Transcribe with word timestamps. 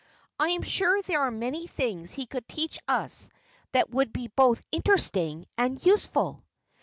I 0.39 0.49
am 0.49 0.63
sure 0.63 0.99
there 1.03 1.21
are 1.21 1.29
many 1.29 1.67
things 1.67 2.11
he 2.11 2.25
could 2.25 2.47
teach 2.47 2.79
us 2.87 3.29
that 3.71 3.91
would 3.91 4.11
be 4.11 4.29
both 4.29 4.63
interesting 4.71 5.45
and 5.59 5.79
useful." 5.85 6.43